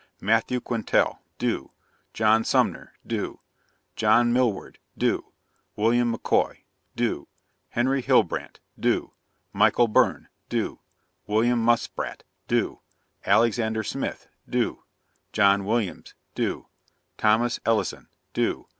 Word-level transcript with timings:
MATTHEW 0.19 0.61
QUINTAL} 0.61 1.21
do. 1.47 1.69
JOHN 2.15 2.43
SUMNER} 2.43 2.91
do. 3.15 3.39
JOHN 3.95 4.33
MILLWARD} 4.33 4.79
do. 5.05 5.31
WILLIAM 5.75 6.09
M'KOY} 6.13 6.61
do. 7.05 7.27
HENRY 7.75 8.01
HILLBRANT} 8.01 8.59
do. 8.89 9.13
MICHAEL 9.53 9.89
BYRNE} 9.89 10.27
do. 10.57 10.79
WILLIAM 11.27 11.63
MUSPRATT} 11.63 12.23
do. 12.47 12.79
ALEXANDER 13.27 13.83
SMITH} 13.83 14.27
do. 14.57 14.81
JOHN 15.33 15.65
WILLIAMS} 15.65 16.15
do. 16.33 16.65
THOMAS 17.19 17.59
ELLISON} 17.67 18.07
do. 18.33 18.67